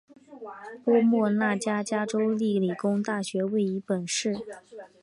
[0.83, 4.35] 波莫纳加州州立理工大学位于本市。